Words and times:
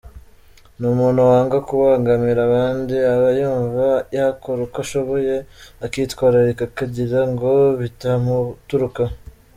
Ni 0.79 0.85
umuntu 0.93 1.19
wanga 1.29 1.57
kubangamira 1.67 2.39
abandi 2.49 2.95
aba 3.13 3.29
yumva 3.39 3.87
yakora 4.15 4.59
uko 4.65 4.77
ashoboye 4.85 5.35
akitwararika 5.85 6.63
kugira 6.77 7.21
ngo 7.29 7.51
bitamuturukaho. 7.81 9.15